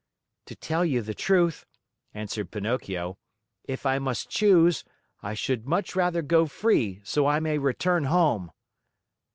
[0.47, 1.67] "To tell you the truth,"
[2.11, 3.19] answered Pinocchio,
[3.65, 4.83] "if I must choose,
[5.21, 8.51] I should much rather go free so I may return home!"